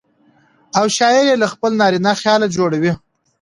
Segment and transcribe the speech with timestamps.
[0.79, 2.91] او شاعر يې له خپل نارينه خياله جوړوي.